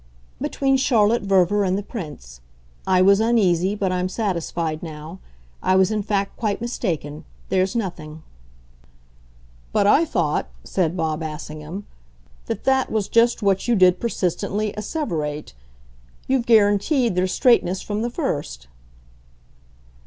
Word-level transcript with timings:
"Between 0.41 0.77
Charlotte 0.77 1.21
Verver 1.21 1.63
and 1.63 1.77
the 1.77 1.83
Prince. 1.83 2.41
I 2.87 3.03
was 3.03 3.19
uneasy 3.19 3.75
but 3.75 3.91
I'm 3.91 4.09
satisfied 4.09 4.81
now. 4.81 5.19
I 5.61 5.75
was 5.75 5.91
in 5.91 6.01
fact 6.01 6.35
quite 6.37 6.59
mistaken. 6.59 7.23
There's 7.49 7.75
nothing." 7.75 8.23
"But 9.71 9.85
I 9.85 10.05
thought," 10.05 10.47
said 10.63 10.97
Bob 10.97 11.21
Assingham, 11.21 11.85
"that 12.47 12.63
that 12.63 12.91
was 12.91 13.09
just 13.09 13.43
what 13.43 13.67
you 13.67 13.75
did 13.75 13.99
persistently 13.99 14.73
asseverate. 14.75 15.53
You've 16.27 16.47
guaranteed 16.47 17.13
their 17.13 17.27
straightness 17.27 17.83
from 17.83 18.01
the 18.01 18.09
first." 18.09 18.65